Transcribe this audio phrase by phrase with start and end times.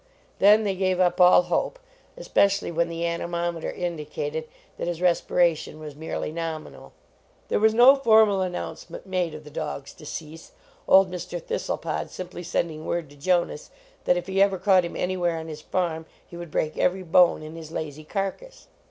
[0.39, 1.77] Then they gave up all hope,
[2.17, 4.47] especially when the anemometer indicated
[4.79, 6.93] that his respira tion was merely nominal.
[7.49, 10.53] There was no formal announcement made of the dog s decease,
[10.87, 11.39] old Mr.
[11.39, 13.69] Thistlepod simply sending word to Jonas
[14.05, 17.43] that if he ever caught him anywhere on his farm he would break every bone
[17.43, 18.65] in his lazy carcass.